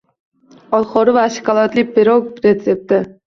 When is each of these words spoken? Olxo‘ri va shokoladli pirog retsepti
Olxo‘ri 0.77 1.13
va 1.17 1.25
shokoladli 1.37 1.85
pirog 1.99 2.31
retsepti 2.49 3.03